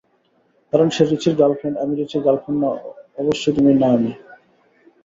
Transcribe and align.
কারণ 0.73 0.87
সে 0.89 1.03
রিচির 1.05 1.35
গার্লেফ্রন্ড 1.39 1.75
আমি 1.77 1.93
রিচির 1.95 2.23
গার্লেফ্রন্ড 2.23 2.59
না 2.63 2.69
অবশ্যই 3.17 3.53
তুমি 3.57 3.71
না 3.73 3.87
আমি 3.89 4.09
না। 4.09 4.13